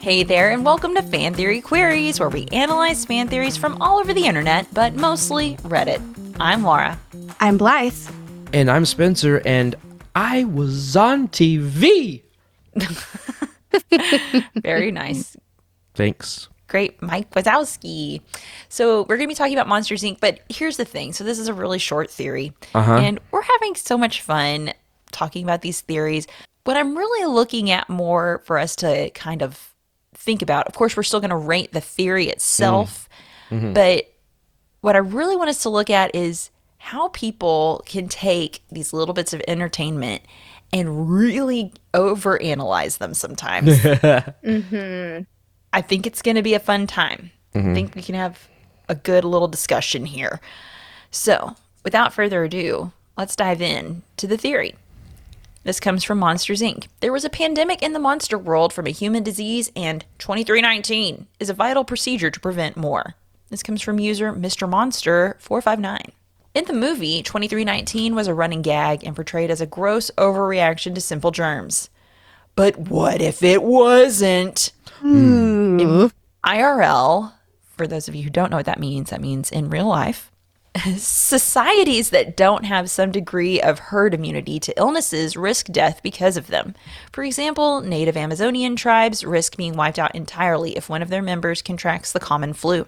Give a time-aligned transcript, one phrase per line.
[0.00, 4.00] Hey there, and welcome to Fan Theory Queries, where we analyze fan theories from all
[4.00, 6.02] over the internet, but mostly Reddit.
[6.40, 6.98] I'm Laura.
[7.38, 7.94] I'm Blythe.
[8.52, 9.76] And I'm Spencer, and
[10.16, 12.22] I was on TV.
[14.56, 15.36] Very nice.
[15.94, 16.48] Thanks.
[16.68, 18.22] Great, Mike Wazowski.
[18.68, 21.12] So we're going to be talking about Monsters Inc., but here's the thing.
[21.12, 22.96] So this is a really short theory, uh-huh.
[22.96, 24.72] and we're having so much fun
[25.10, 26.26] talking about these theories.
[26.64, 29.74] What I'm really looking at more for us to kind of
[30.14, 33.08] think about, of course, we're still going to rate the theory itself,
[33.50, 33.58] mm.
[33.58, 33.72] mm-hmm.
[33.72, 34.12] but
[34.80, 39.14] what I really want us to look at is how people can take these little
[39.14, 40.22] bits of entertainment
[40.72, 43.78] and really overanalyze them sometimes.
[44.42, 45.22] Mm-hmm.
[45.72, 47.30] I think it's going to be a fun time.
[47.54, 47.74] I mm-hmm.
[47.74, 48.48] think we can have
[48.88, 50.40] a good little discussion here.
[51.10, 54.74] So, without further ado, let's dive in to the theory.
[55.64, 56.88] This comes from Monsters Inc.
[57.00, 61.48] There was a pandemic in the monster world from a human disease, and 2319 is
[61.48, 63.14] a vital procedure to prevent more.
[63.48, 64.68] This comes from user Mr.
[64.68, 66.12] Monster 459.
[66.54, 71.00] In the movie, 2319 was a running gag and portrayed as a gross overreaction to
[71.00, 71.88] simple germs.
[72.54, 74.72] But what if it wasn't?
[74.98, 75.80] Hmm.
[75.80, 76.12] In
[76.44, 77.32] IRL,
[77.76, 80.30] for those of you who don't know what that means, that means in real life.
[80.96, 86.46] Societies that don't have some degree of herd immunity to illnesses risk death because of
[86.46, 86.74] them.
[87.12, 91.60] For example, native Amazonian tribes risk being wiped out entirely if one of their members
[91.60, 92.86] contracts the common flu.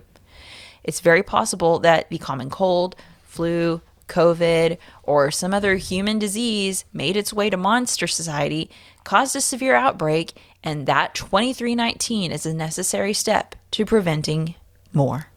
[0.83, 7.17] It's very possible that the common cold, flu, COVID, or some other human disease made
[7.17, 8.71] its way to monster society,
[9.05, 14.55] caused a severe outbreak, and that 2319 is a necessary step to preventing
[14.93, 15.29] more.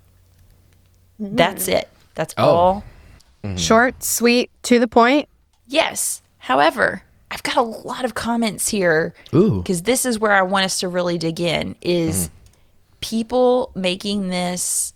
[1.19, 1.73] That's mm.
[1.73, 1.89] it.
[2.15, 2.49] That's oh.
[2.49, 2.83] all.
[3.43, 3.57] Mm-hmm.
[3.57, 5.29] Short, sweet, to the point.
[5.67, 6.21] Yes.
[6.39, 10.79] However, I've got a lot of comments here because this is where I want us
[10.79, 12.33] to really dig in is mm-hmm.
[13.01, 14.93] people making this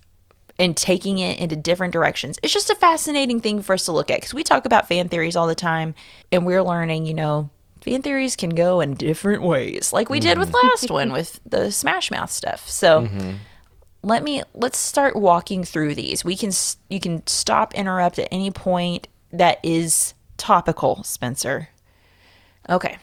[0.57, 2.37] and taking it into different directions.
[2.43, 5.09] It's just a fascinating thing for us to look at because we talk about fan
[5.09, 5.95] theories all the time
[6.31, 7.49] and we're learning, you know,
[7.81, 10.67] fan theories can go in different ways, like we did with mm-hmm.
[10.67, 12.69] last one with the Smash Mouth stuff.
[12.69, 13.31] So mm-hmm.
[14.03, 16.23] let me let's start walking through these.
[16.23, 16.51] We can
[16.89, 21.69] you can stop interrupt at any point that is topical, Spencer.
[22.69, 22.97] Okay.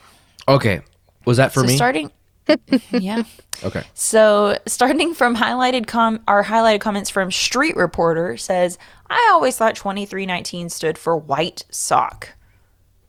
[0.47, 0.81] Okay.
[1.25, 1.77] Was that for so me?
[1.77, 2.10] starting
[2.91, 3.25] yeah.
[3.62, 3.83] okay.
[3.95, 8.78] So, starting from highlighted com our highlighted comments from Street Reporter says,
[9.10, 12.31] "I always thought 2319 stood for white sock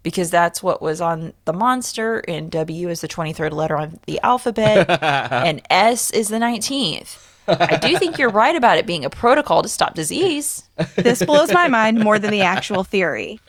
[0.04, 4.20] because that's what was on the monster and W is the 23rd letter on the
[4.22, 9.10] alphabet and S is the 19th." I do think you're right about it being a
[9.10, 10.70] protocol to stop disease.
[10.96, 13.40] This blows my mind more than the actual theory.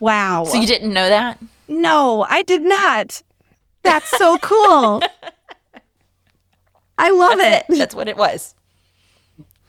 [0.00, 0.44] Wow.
[0.44, 1.38] So you didn't know that?
[1.66, 3.22] no, I did not.
[3.82, 5.02] That's so cool.
[6.98, 7.64] I love it.
[7.68, 8.54] That's what it was.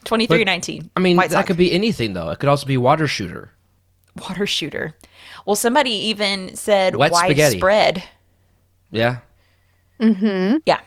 [0.05, 0.89] 2319.
[0.95, 1.47] I mean, white that sock.
[1.47, 2.29] could be anything, though.
[2.29, 3.51] It could also be water shooter.
[4.21, 4.95] Water shooter.
[5.45, 7.55] Well, somebody even said Wet spaghetti.
[7.55, 8.03] widespread.
[8.91, 9.19] Yeah.
[9.99, 10.79] Yeah,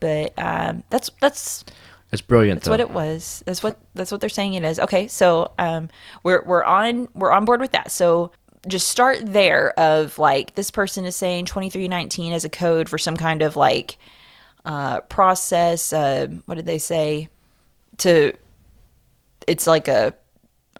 [0.00, 1.64] but um, that's that's
[2.10, 2.72] That's brilliant, that's though.
[2.72, 3.42] what it was.
[3.46, 4.80] That's what that's what they're saying it is.
[4.80, 5.88] Okay, so um,
[6.24, 7.92] we're we're on we're on board with that.
[7.92, 8.32] So
[8.66, 9.70] just start there.
[9.78, 13.42] Of like this person is saying twenty three nineteen as a code for some kind
[13.42, 13.96] of like
[14.64, 15.92] uh, process.
[15.92, 17.28] Uh, what did they say?
[17.98, 18.32] To
[19.46, 20.12] it's like a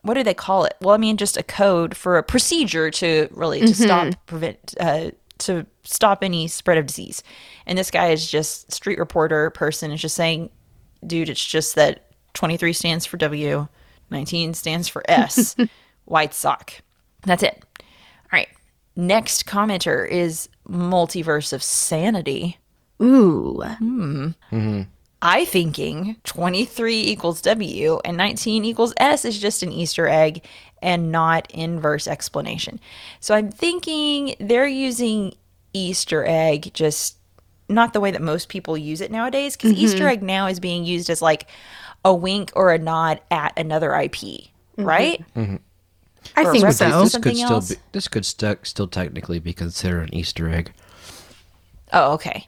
[0.03, 0.75] what do they call it?
[0.81, 3.85] Well, I mean, just a code for a procedure to really to mm-hmm.
[3.85, 7.23] stop prevent uh, to stop any spread of disease.
[7.67, 10.51] And this guy is just street reporter person is just saying,
[11.07, 13.69] dude, it's just that twenty three stands for W,
[14.11, 15.57] nineteen stands for S,
[16.07, 16.75] white sock.
[17.23, 17.63] That's it.
[17.81, 17.87] All
[18.33, 18.49] right.
[18.97, 22.59] Next commenter is multiverse of sanity.
[23.03, 23.63] Ooh.
[23.63, 24.29] Hmm.
[24.51, 24.83] Mm-hmm.
[25.23, 30.45] I thinking 23 equals W and 19 equals S is just an Easter egg
[30.83, 32.81] and not inverse explanation.
[33.21, 35.35] So I'm thinking they're using
[35.73, 37.17] Easter egg just
[37.69, 39.85] not the way that most people use it nowadays because mm-hmm.
[39.85, 41.47] Easter egg now is being used as like
[42.05, 44.85] a wink or a nod at another IP, mm-hmm.
[44.85, 45.25] right?
[45.37, 45.57] Mm-hmm.
[46.37, 47.03] I Or think so.
[47.03, 47.83] This something could still be.
[47.93, 50.73] This could st- still technically be considered an Easter egg.
[51.93, 52.47] Oh, okay.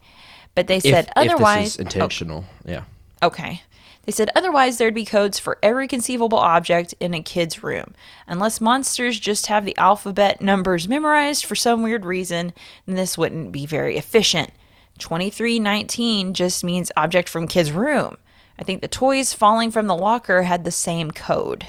[0.54, 1.64] But they said if otherwise.
[1.64, 1.82] this is oh.
[1.82, 2.44] intentional.
[2.64, 2.84] Yeah.
[3.22, 3.62] Okay.
[4.04, 7.94] They said otherwise there'd be codes for every conceivable object in a kid's room.
[8.26, 12.52] Unless monsters just have the alphabet numbers memorized for some weird reason,
[12.86, 14.50] then this wouldn't be very efficient.
[14.98, 18.16] 2319 just means object from kid's room.
[18.58, 21.66] I think the toys falling from the locker had the same code.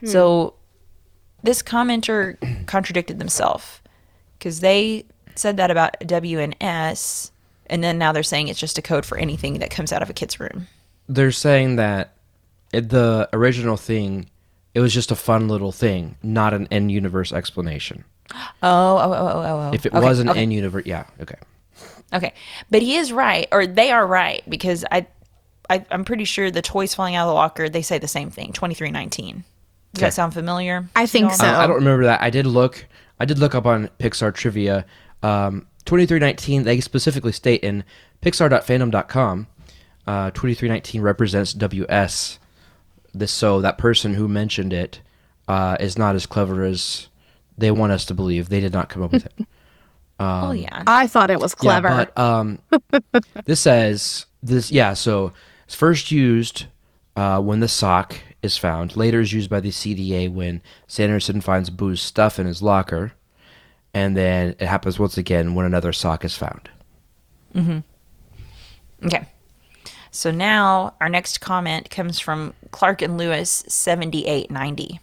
[0.00, 0.06] Hmm.
[0.06, 0.54] So
[1.42, 3.80] this commenter contradicted themselves
[4.38, 6.56] because they said that about W and
[7.80, 10.12] then now they're saying it's just a code for anything that comes out of a
[10.12, 10.66] kid's room.
[11.08, 12.14] They're saying that
[12.72, 14.26] it, the original thing,
[14.74, 18.02] it was just a fun little thing, not an in-universe explanation.
[18.62, 19.70] Oh, oh, oh, oh, oh.
[19.74, 20.40] If it Okay, was an okay.
[20.40, 21.34] end universe, yeah, okay.
[22.14, 22.32] Okay,
[22.70, 25.06] but he is right, or they are right, because I,
[25.68, 27.68] I I'm pretty sure the toys falling out of the locker.
[27.68, 28.52] They say the same thing.
[28.52, 29.44] Twenty three nineteen.
[29.94, 30.06] Does Okay.
[30.06, 30.88] that sound familiar?
[30.96, 31.44] I think so.
[31.44, 31.56] y'all?
[31.56, 32.22] I don't remember that.
[32.22, 32.86] I did look.
[33.20, 34.86] I did look up on Pixar trivia.
[35.22, 36.62] Um, Twenty three nineteen.
[36.62, 37.84] They specifically state in
[38.22, 39.46] Pixar.fandom.com.
[40.06, 42.38] Uh, Twenty three nineteen represents WS.
[43.12, 45.02] This so that person who mentioned it
[45.48, 47.08] uh, is not as clever as
[47.58, 48.48] they want us to believe.
[48.48, 49.34] They did not come up with it.
[50.18, 50.82] oh yeah.
[50.86, 51.88] I thought it was clever.
[51.88, 52.58] Yeah, but um,
[53.44, 54.72] this says this.
[54.72, 55.34] Yeah, so
[55.66, 56.64] it's first used
[57.16, 58.96] uh, when the sock is found.
[58.96, 63.12] Later is used by the CDA when Sanderson finds Boo's stuff in his locker,
[63.94, 66.68] and then it happens once again when another sock is found.
[67.54, 69.06] Mm-hmm.
[69.06, 69.26] Okay.
[70.10, 75.00] So now our next comment comes from Clark and Lewis 7890.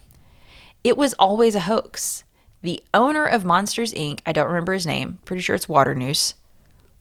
[0.84, 2.24] It was always a hoax.
[2.62, 6.34] The owner of Monsters Inc., I don't remember his name, pretty sure it's Waternoose,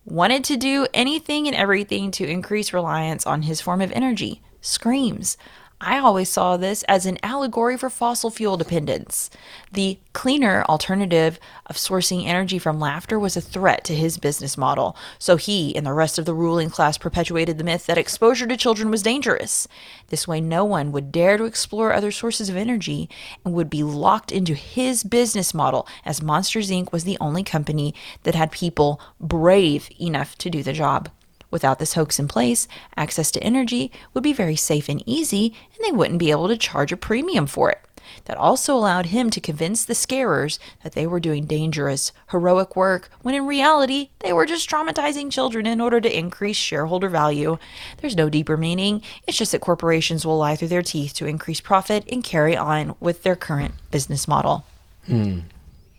[0.05, 5.37] wanted to do anything and everything to increase reliance on his form of energy screams.
[5.81, 9.29] I always saw this as an allegory for fossil fuel dependence.
[9.71, 14.97] The cleaner alternative of sourcing energy from laughter was a threat to his business model,
[15.19, 18.57] so he and the rest of the ruling class perpetuated the myth that exposure to
[18.57, 19.69] children was dangerous.
[20.07, 23.09] This way, no one would dare to explore other sources of energy
[23.45, 26.91] and would be locked into his business model, as Monsters Inc.
[26.91, 31.09] was the only company that had people brave enough to do the job.
[31.51, 35.85] Without this hoax in place, access to energy would be very safe and easy, and
[35.85, 37.79] they wouldn't be able to charge a premium for it.
[38.25, 43.09] That also allowed him to convince the scarers that they were doing dangerous, heroic work,
[43.21, 47.57] when in reality, they were just traumatizing children in order to increase shareholder value.
[47.97, 51.61] There's no deeper meaning, it's just that corporations will lie through their teeth to increase
[51.61, 54.65] profit and carry on with their current business model.
[55.05, 55.39] Hmm.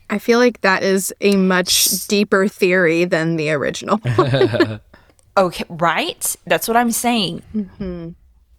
[0.08, 4.00] I feel like that is a much deeper theory than the original.
[5.36, 6.36] Okay, right?
[6.46, 7.42] That's what I'm saying.
[7.54, 8.10] Mm-hmm.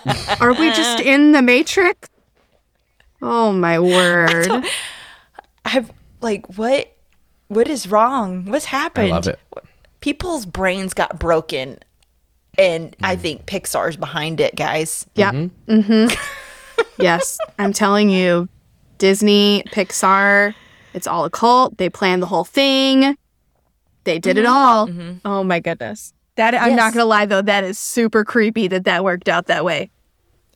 [0.40, 2.08] Are we just in the Matrix?
[3.20, 4.48] Oh my word.
[5.64, 6.92] I've like what
[7.48, 8.46] what is wrong?
[8.46, 9.10] What's happened?
[9.10, 9.38] love it.
[10.00, 11.78] People's brains got broken
[12.56, 13.20] and I mm.
[13.20, 15.06] think Pixar's behind it, guys.
[15.14, 15.32] Yeah.
[15.32, 15.72] Mm-hmm.
[15.72, 16.82] mm-hmm.
[17.02, 17.38] yes.
[17.58, 18.48] I'm telling you,
[18.98, 20.54] Disney, Pixar,
[20.94, 21.78] it's all a cult.
[21.78, 23.16] They planned the whole thing.
[24.04, 24.52] They did it mm-hmm.
[24.52, 24.86] all.
[24.88, 25.12] Mm-hmm.
[25.24, 26.12] Oh my goodness.
[26.36, 29.64] That I'm not gonna lie though, that is super creepy that that worked out that
[29.64, 29.90] way.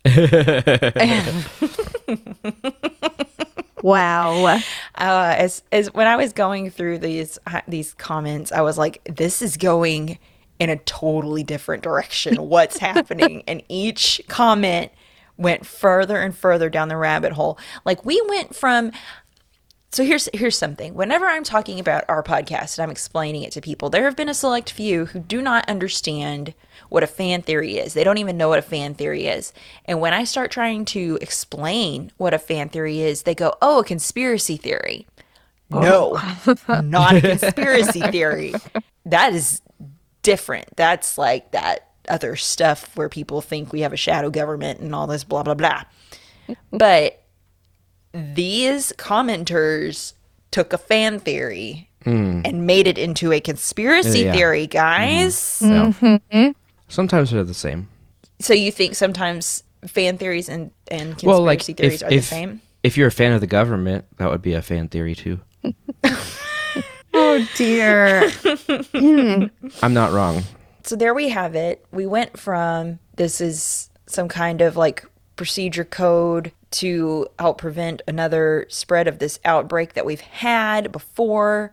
[3.83, 4.47] wow.
[4.47, 4.61] uh,
[4.97, 9.43] as as when I was going through these uh, these comments, I was like, "This
[9.43, 10.19] is going
[10.59, 12.49] in a totally different direction.
[12.49, 14.91] What's happening?" And each comment
[15.37, 17.59] went further and further down the rabbit hole.
[17.85, 18.91] Like we went from.
[19.93, 20.95] So here's here's something.
[20.95, 24.29] Whenever I'm talking about our podcast and I'm explaining it to people, there have been
[24.29, 26.55] a select few who do not understand
[26.93, 27.95] what a fan theory is.
[27.95, 29.55] They don't even know what a fan theory is.
[29.87, 33.81] And when I start trying to explain what a fan theory is, they go, "Oh,
[33.81, 35.07] a conspiracy theory."
[35.71, 36.21] No,
[36.69, 38.53] not a conspiracy theory.
[39.07, 39.63] That is
[40.23, 40.77] different.
[40.77, 45.07] That's like that other stuff where people think we have a shadow government and all
[45.07, 45.85] this blah blah blah.
[46.71, 47.23] but
[48.13, 50.13] these commenters
[50.51, 52.43] took a fan theory hmm.
[52.45, 54.33] and made it into a conspiracy Yeah.
[54.35, 55.63] theory, guys.
[55.65, 55.71] Mm-hmm.
[56.07, 56.19] No.
[56.31, 56.62] Mm-hmm.
[56.93, 57.89] Sometimes they're the same.
[58.41, 62.21] So you think sometimes fan theories and, and conspiracy Well, like theories if are the
[62.21, 62.61] same?
[62.83, 65.41] if you're a fan of the government, that would be a fan theory too.
[67.15, 68.31] Oh dear.
[68.31, 69.45] Hmm.
[69.83, 70.45] I'm not wrong.
[70.83, 71.85] So there we have it.
[71.93, 75.05] We went from this is some kind of like
[75.37, 81.73] procedure code to help prevent another spread of this outbreak that we've had before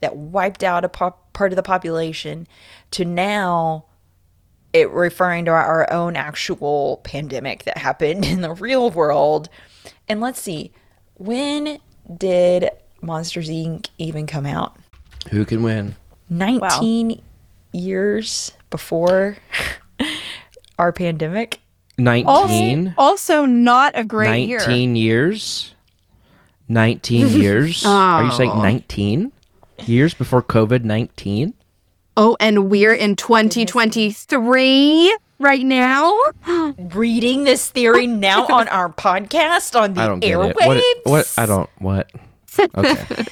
[0.00, 2.48] that wiped out a pop- part of the population
[2.90, 3.84] to now
[4.72, 9.48] it referring to our own actual pandemic that happened in the real world.
[10.08, 10.72] And let's see,
[11.14, 11.78] when
[12.16, 12.70] did
[13.02, 13.88] Monsters Inc.
[13.98, 14.76] even come out?
[15.30, 15.96] Who can win?
[16.28, 17.20] 19
[17.72, 19.36] years before
[20.78, 21.60] our pandemic.
[21.98, 22.94] 19?
[22.96, 24.58] Also, not a great year.
[24.58, 25.74] 19 years?
[26.68, 27.84] 19 years?
[27.84, 29.32] Are you saying 19
[29.86, 31.54] years before COVID 19?
[32.22, 36.14] Oh, and we're in 2023 right now.
[36.78, 40.76] Reading this theory now on our podcast on the I don't get airwaves.
[40.76, 40.98] it.
[41.04, 41.34] What, what?
[41.38, 41.70] I don't.
[41.78, 42.10] What?
[42.76, 43.24] Okay.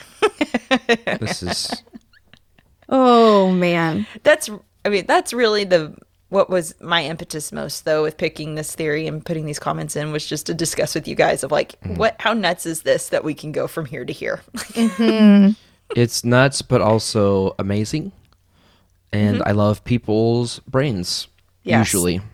[1.21, 1.83] this is.
[2.89, 4.07] Oh man.
[4.23, 4.49] That's
[4.87, 5.95] I mean that's really the
[6.31, 10.13] what was my impetus most though with picking this theory and putting these comments in
[10.13, 11.97] was just to discuss with you guys of like mm-hmm.
[11.97, 14.41] what how nuts is this that we can go from here to here.
[14.55, 15.51] Mm-hmm.
[15.97, 18.13] It's nuts, but also amazing.
[19.13, 19.49] And mm-hmm.
[19.49, 21.29] I love people's brains,
[21.63, 21.87] Yes.
[21.87, 22.21] usually.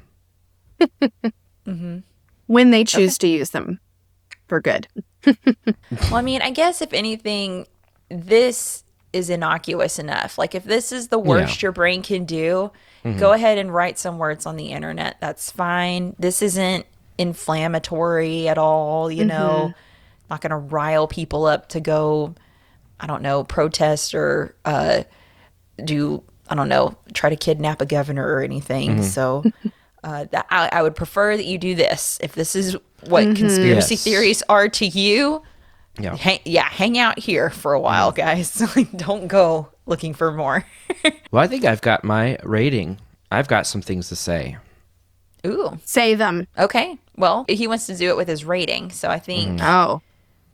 [1.67, 2.01] Mm-hmm.
[2.47, 3.81] When they choose to use them
[4.49, 4.87] for good.
[5.27, 7.67] Well, I mean, I guess if anything,
[8.11, 10.37] this is innocuous enough.
[10.37, 12.71] Like, if this is the worst your brain can do,
[13.03, 13.19] mm-hmm.
[13.19, 15.17] go ahead and write some words on the internet.
[15.21, 16.15] That's fine.
[16.19, 16.85] This isn't
[17.17, 19.73] inflammatory at all, you know,
[20.29, 22.35] not going to rile people up to go,
[23.01, 25.05] I don't know, protest or uh,
[25.83, 28.91] do, I don't know, try to kidnap a governor or anything.
[28.97, 29.03] Mm-hmm.
[29.03, 29.45] So.
[30.03, 32.19] Uh, that I, I would prefer that you do this.
[32.23, 33.37] If this is what mm-hmm.
[33.37, 34.05] conspiracy Yes.
[34.05, 35.43] theories are to you,
[35.99, 36.15] Yeah.
[36.15, 38.21] hang, yeah, hang out here for a while, mm-hmm.
[38.21, 38.61] guys.
[38.77, 40.67] Like, Don't go looking for more.
[41.31, 42.99] Well, I think I've got my rating.
[43.33, 44.59] I've got some things to say.
[45.47, 46.47] Ooh, Say them.
[46.59, 46.99] okay.
[47.17, 49.65] Well, he wants to do it with his rating, so I think mm.
[49.65, 50.03] Oh.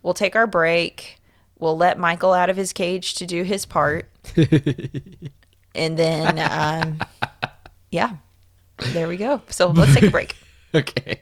[0.05, 1.19] we'll take our break.
[1.59, 4.09] We'll let Michael out of his cage to do his part,
[5.75, 7.01] and then, um,
[7.91, 8.17] yeah,
[8.93, 9.43] there we go.
[9.49, 10.37] So let's take a break.
[10.73, 11.21] Okay.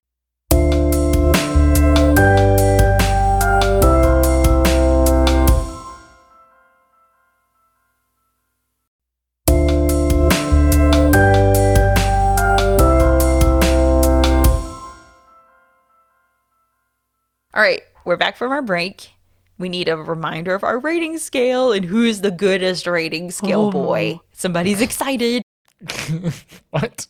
[17.55, 19.11] All right, we're back from our break.
[19.59, 23.71] We need a reminder of our rating scale and who's the goodest rating scale oh.
[23.73, 24.21] boy.
[24.33, 25.43] Somebody's excited.
[26.71, 27.07] What?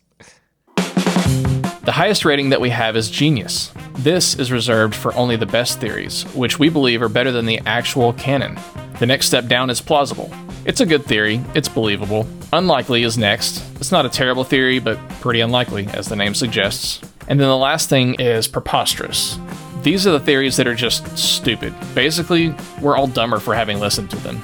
[0.76, 3.72] The highest rating that we have is Genius.
[3.94, 7.60] This is reserved for only the best theories, which we believe are better than the
[7.66, 8.58] actual canon.
[8.98, 10.30] The next step down is plausible.
[10.64, 12.26] It's a good theory, it's believable.
[12.52, 13.64] Unlikely is next.
[13.76, 17.00] It's not a terrible theory, but pretty unlikely, as the name suggests.
[17.26, 19.38] And then the last thing is preposterous.
[19.82, 21.72] These are the theories that are just stupid.
[21.94, 24.42] Basically, we're all dumber for having listened to them.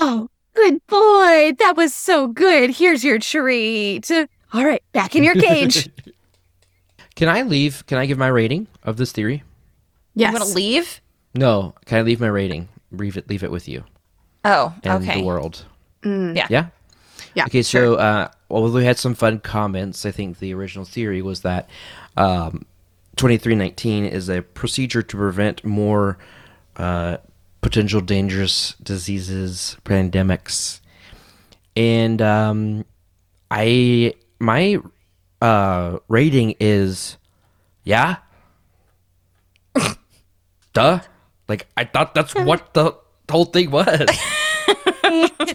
[0.00, 1.52] Oh, good boy.
[1.58, 2.70] That was so good.
[2.70, 4.10] Here's your treat.
[4.52, 5.88] All right, back in your cage.
[7.16, 7.86] Can I leave?
[7.86, 9.44] Can I give my rating of this theory?
[10.14, 10.32] yes.
[10.32, 11.00] You want to leave?
[11.34, 11.74] No.
[11.86, 12.68] Can I leave my rating?
[12.90, 13.28] Leave it.
[13.30, 13.84] Leave it with you
[14.44, 15.20] Oh, and okay.
[15.20, 15.64] the world.
[16.04, 16.46] Yeah.
[16.50, 16.66] Yeah.
[17.34, 17.62] Yeah, Okay.
[17.62, 20.04] So, uh, well, we had some fun comments.
[20.06, 21.68] I think the original theory was that
[22.16, 22.64] um,
[23.16, 26.18] 2319 is a procedure to prevent more
[26.76, 27.18] uh,
[27.60, 30.80] potential dangerous diseases, pandemics,
[31.76, 32.84] and um,
[33.50, 34.78] I my
[35.40, 37.16] uh, rating is
[37.84, 38.16] yeah.
[40.72, 41.00] Duh.
[41.48, 42.96] Like I thought that's what the
[43.30, 44.06] whole thing was.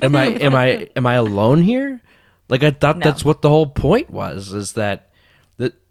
[0.01, 2.01] am I am I am I alone here?
[2.48, 3.04] Like I thought No.
[3.04, 5.09] that's what the whole point was is that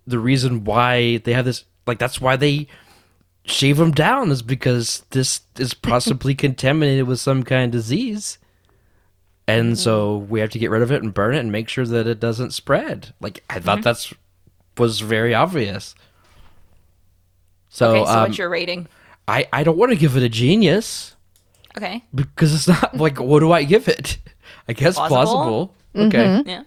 [0.09, 2.67] the the reason why they have this like that's why they
[3.45, 8.39] shave them down is because this is possibly contaminated with some kind of disease.
[9.47, 11.87] And so we have to get rid of it and burn it and make sure
[11.87, 13.15] that it doesn't spread.
[13.19, 14.13] Like I thought that's
[14.77, 15.95] was very obvious.
[17.71, 18.89] So, Okay, so um, what's your rating?
[19.27, 21.17] I I don't want to give it a genius
[21.77, 22.05] Okay.
[22.15, 24.19] because it's not like what do I give it?
[24.69, 25.75] I guess Plausible?
[25.95, 26.09] plausible.
[26.09, 26.43] Okay.
[26.47, 26.63] Yeah.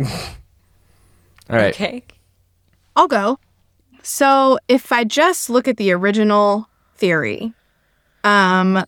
[1.50, 1.74] All right.
[1.74, 2.04] Okay.
[2.96, 3.38] I'll go.
[4.02, 7.52] So if I just look at the original theory,
[8.24, 8.84] um,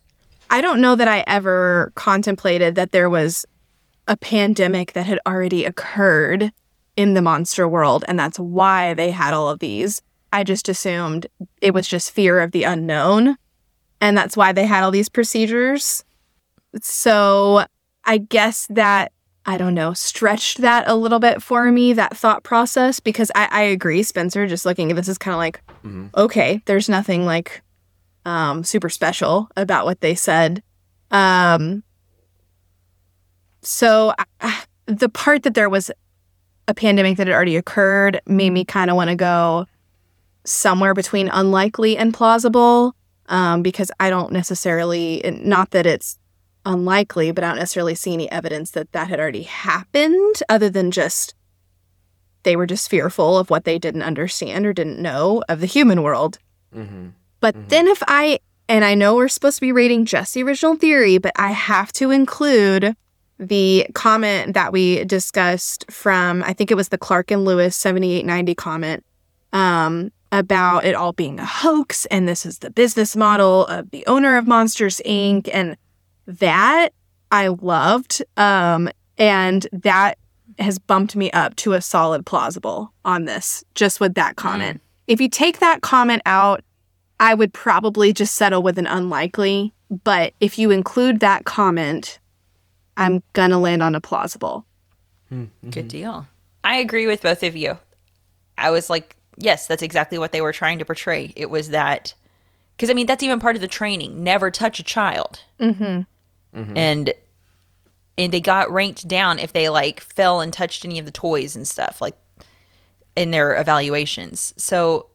[0.50, 3.46] I don't know that I ever contemplated that there was
[4.06, 6.52] a pandemic that had already occurred
[6.96, 10.02] in the monster world, and that's why they had all of these.
[10.32, 11.26] I just assumed
[11.60, 13.36] it was just fear of the unknown,
[14.00, 16.04] and that's why they had all these procedures.
[16.82, 17.64] So
[18.04, 19.12] I guess that
[19.46, 23.48] I don't know, stretched that a little bit for me, that thought process, because I,
[23.50, 25.60] I agree, Spencer, just looking at this is kind of like,
[26.16, 27.62] okay, there's nothing like
[28.24, 30.62] um, super special about what they said.
[31.10, 31.82] Um,
[33.60, 35.90] so uh, the part that there was
[36.66, 39.66] a pandemic that had already occurred made me kind of want to go
[40.44, 42.94] somewhere between unlikely and plausible
[43.28, 46.18] um, because I don't necessarily, not that it's
[46.64, 50.90] unlikely, but I don't necessarily see any evidence that that had already happened other than
[50.90, 51.34] just
[52.44, 56.02] they were just fearful of what they didn't understand or didn't know of the human
[56.02, 56.38] world.
[56.74, 57.08] Mm-hmm.
[57.40, 60.76] But then if I, and I know we're supposed to be rating just the original
[60.76, 62.96] theory, but I have to include
[63.38, 68.54] the comment that we discussed from, I think it was the Clark and Lewis 7890
[68.54, 69.04] comment
[69.52, 74.06] um, about it all being a hoax and this is the business model of the
[74.06, 75.48] owner of Monsters Inc.
[75.52, 75.76] And
[76.26, 76.90] that
[77.30, 78.22] I loved.
[78.36, 78.88] Um,
[79.18, 80.18] and that
[80.58, 84.80] has bumped me up to a solid plausible on this, just with that comment.
[85.06, 86.62] If you take that comment out,
[87.20, 89.72] I would probably just settle with an unlikely.
[90.02, 92.18] But if you include that comment,
[92.96, 94.64] I'm gonna land on a plausible.
[95.70, 96.26] Good deal.
[96.62, 97.78] I agree with both of you.
[98.56, 101.32] I was like, yes, that's exactly what they were trying to portray.
[101.34, 102.14] It was that,
[102.76, 104.22] because I mean, that's even part of the training.
[104.22, 105.40] Never touch a child.
[105.58, 106.02] Mm-hmm.
[106.54, 106.76] Mm-hmm.
[106.76, 107.14] And
[108.16, 111.56] and they got ranked down if they like fell and touched any of the toys
[111.56, 112.16] and stuff like
[113.16, 114.54] in their evaluations.
[114.56, 115.08] So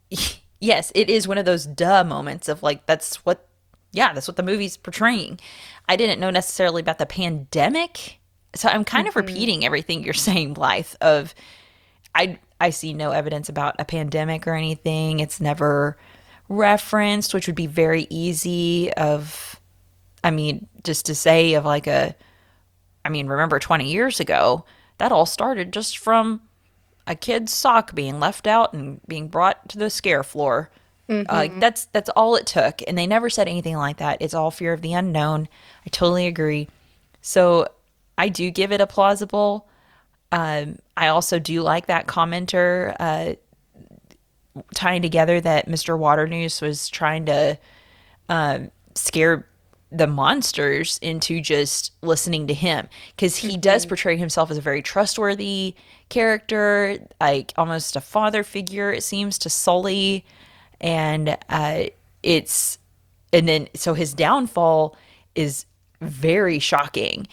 [0.60, 3.46] yes, it is one of those duh moments of like that's what
[3.92, 5.40] yeah, that's what the movie's portraying.
[5.88, 8.18] I didn't know necessarily about the pandemic.
[8.54, 9.26] So I'm kind of mm-hmm.
[9.26, 11.34] repeating everything you're saying, Blythe, of
[12.14, 15.20] I I see no evidence about a pandemic or anything.
[15.20, 15.96] It's never
[16.48, 19.57] referenced, which would be very easy of
[20.24, 22.14] I mean, just to say of like a
[23.04, 24.64] I mean, remember 20 years ago,
[24.98, 26.42] that all started just from
[27.06, 30.70] a kid's sock being left out and being brought to the scare floor.
[31.08, 34.18] Uh, like that's that's all it took, and they never said anything like that.
[34.20, 35.48] It's all fear of the unknown.
[35.86, 36.68] I totally agree.
[37.22, 37.68] So
[38.18, 39.66] I do give it a plausible.
[40.32, 43.34] Um, I also do like that commenter uh,
[44.74, 45.98] tying together that Mr.
[45.98, 47.58] Waternoose was trying to
[48.28, 49.46] um, scare
[49.90, 54.82] the monsters into just listening to him because he does portray himself as a very
[54.82, 55.74] trustworthy
[56.10, 58.92] character, like almost a father figure.
[58.92, 60.24] It seems to Sully,
[60.80, 61.84] and uh,
[62.22, 62.78] it's
[63.32, 64.96] and then so his downfall
[65.34, 65.64] is
[66.00, 67.26] very shocking.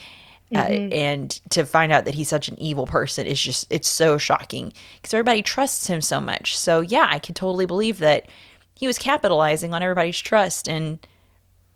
[0.53, 0.59] Uh,
[0.93, 4.71] and to find out that he's such an evil person is just it's so shocking
[4.95, 8.29] because everybody trusts him so much so yeah i can totally believe that
[8.75, 10.99] he was capitalizing on everybody's trust and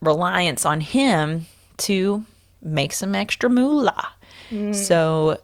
[0.02, 1.46] reliance on him
[1.78, 2.26] to
[2.62, 4.10] make some extra moolah.
[4.50, 4.76] Mm.
[4.76, 5.40] So,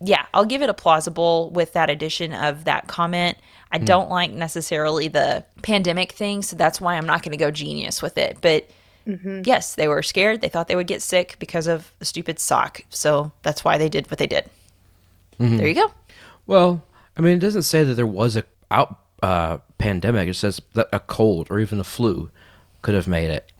[0.00, 3.38] yeah, I'll give it a plausible with that addition of that comment.
[3.70, 3.86] I mm.
[3.86, 8.02] don't like necessarily the pandemic thing, so that's why I'm not going to go genius
[8.02, 8.38] with it.
[8.40, 8.68] But
[9.06, 9.42] mm-hmm.
[9.44, 10.40] yes, they were scared.
[10.40, 12.82] They thought they would get sick because of the stupid sock.
[12.90, 14.44] So that's why they did what they did.
[15.38, 15.56] Mm-hmm.
[15.56, 15.92] There you go.
[16.46, 16.84] Well,
[17.16, 20.28] I mean, it doesn't say that there was a out uh, pandemic.
[20.28, 22.30] It says that a cold or even a flu
[22.82, 23.52] could have made it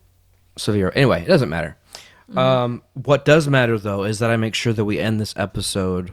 [0.57, 0.93] severe.
[0.95, 1.77] Anyway, it doesn't matter.
[2.37, 6.13] Um, what does matter though is that I make sure that we end this episode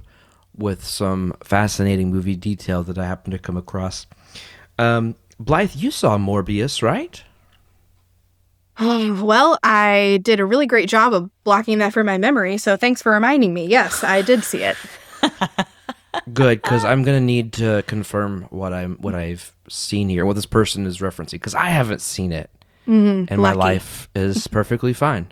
[0.56, 4.06] with some fascinating movie detail that I happen to come across.
[4.78, 7.24] Um, Blythe, you saw Morbius, right?
[8.80, 13.02] Well, I did a really great job of blocking that from my memory, so thanks
[13.02, 13.66] for reminding me.
[13.66, 14.78] Yes, I did see it.
[16.34, 20.46] Good, because I'm gonna need to confirm what I'm what I've seen here, what this
[20.46, 22.50] person is referencing, because I haven't seen it,
[22.90, 25.32] and my life is perfectly fine.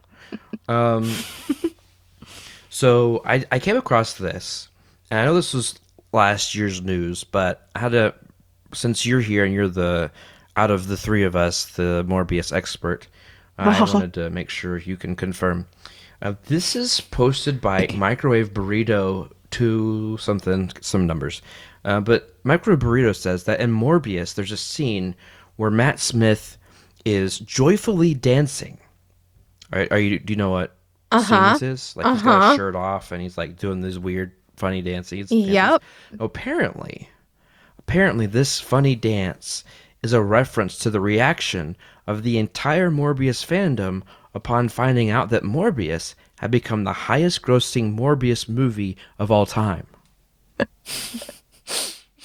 [0.68, 1.14] Um,
[2.70, 4.70] so I I came across this,
[5.10, 5.80] and I know this was
[6.14, 8.14] last year's news, but I had to
[8.74, 10.12] since you're here and you're the
[10.56, 13.08] out of the three of us the Morbius expert,
[13.58, 15.68] I wanted to make sure you can confirm.
[16.22, 21.42] Uh, this is posted by Microwave Burrito to something, some numbers.
[21.86, 25.16] Uh, but Microwave Burrito says that in Morbius, there's a scene
[25.56, 26.57] where Matt Smith
[27.08, 28.78] is joyfully dancing.
[29.72, 30.20] Are, are you?
[30.20, 30.76] Do you know what
[31.12, 31.58] uh-huh.
[31.58, 31.96] scene this is?
[31.96, 32.56] Like he's got his uh-huh.
[32.56, 35.20] shirt off and he's like doing these weird funny dancing.
[35.20, 35.82] It's Yep.
[36.20, 37.10] Apparently,
[37.80, 39.64] apparently, this funny dance
[40.04, 45.44] is a reference to the reaction of the entire Morbius fandom upon finding out that
[45.44, 49.88] Morbius had become the highest grossing Morbius movie of all time.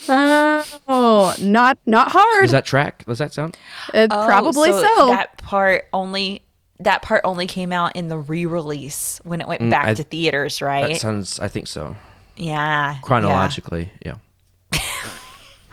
[0.09, 2.43] Oh, not not hard.
[2.43, 3.05] Does that track?
[3.07, 3.57] Does that sound?
[3.95, 5.07] Uh, Oh, probably so.
[5.09, 6.43] That part only
[6.81, 10.61] that part only came out in the re-release when it went back I- to theaters,
[10.61, 10.89] right?
[10.93, 11.97] That sounds, I think so.
[12.37, 12.97] yeah.
[13.03, 14.15] Chronologically, yeah.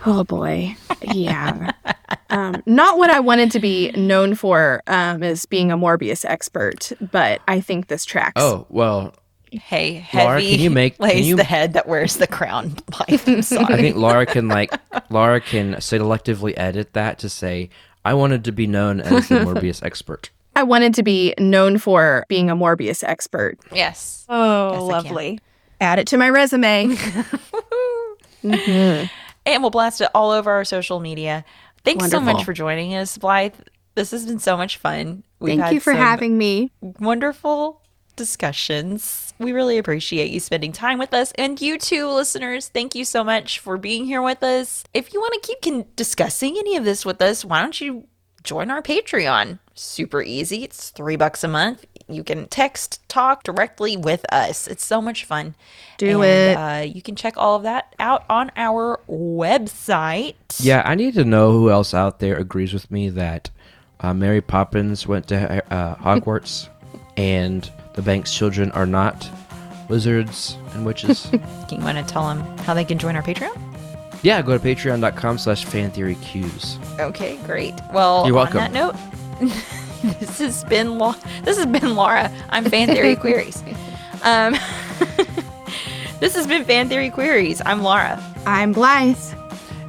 [0.06, 0.76] Oh boy.
[1.02, 1.72] Yeah.
[2.30, 6.92] um, not what I wanted to be known for um, as being a Morbius expert,
[7.12, 8.32] but I think this tracks.
[8.40, 9.19] Oh, well, Yeah.
[9.52, 12.76] Hey, heavy Laura, can you make- can lays you- the head that wears the crown.
[13.08, 13.26] Life.
[13.28, 13.74] I'm sorry.
[13.74, 14.72] I think Laura can like
[15.10, 17.70] Laura can selectively edit that to say
[18.04, 20.30] I wanted to be known as the Morbius expert.
[20.56, 23.58] I wanted to be known for being a Morbius expert.
[23.72, 24.24] yes.
[24.28, 25.40] Oh, Yes, lovely.
[25.80, 26.96] Add it to my resume.
[28.42, 29.06] Mm-hmm.
[29.46, 31.44] And we'll blast it all over our social media.
[31.84, 33.54] Thanks so much for joining us, Blythe.
[33.94, 35.24] This has been so much fun.
[35.40, 36.70] We've Thank you for some having me.
[36.80, 37.79] wonderful
[38.20, 39.32] discussions.
[39.38, 41.32] We really appreciate you spending time with us.
[41.36, 44.84] And you too, listeners, thank you so much for being here with us.
[44.92, 48.06] If you want to keep con- discussing any of this with us, why don't you
[48.44, 49.58] join our Patreon?
[49.74, 50.62] Super easy.
[50.64, 51.86] It's three bucks a month.
[52.08, 54.66] You can text, talk directly with us.
[54.68, 55.54] It's so much fun.
[55.96, 56.56] Do And, it.
[56.56, 60.34] Uh, you can check all of that out on our website.
[60.58, 63.48] Yeah, I need to know who else out there agrees with me that
[64.00, 66.68] uh, Mary Poppins went to uh, Hogwarts
[67.16, 69.28] and the Banks children are not
[69.88, 71.24] wizards and witches.
[71.24, 71.38] Do
[71.76, 73.54] you want to tell them how they can join our Patreon?
[74.22, 76.98] yeah, go to patreon.com slash fantheoryqs.
[77.00, 77.74] Okay, great.
[77.92, 78.58] Well, You're on welcome.
[78.58, 78.94] that note,
[80.20, 82.30] this has been La- this has been Laura.
[82.50, 83.62] I'm Fan Theory Queries.
[84.22, 84.54] Um,
[86.20, 87.60] this has been Fan Theory Queries.
[87.66, 88.22] I'm Laura.
[88.46, 89.18] I'm Blythe.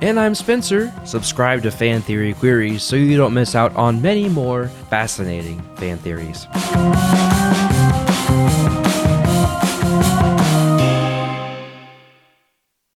[0.01, 0.91] And I'm Spencer.
[1.05, 5.97] Subscribe to Fan Theory Queries so you don't miss out on many more fascinating fan
[5.99, 6.47] theories.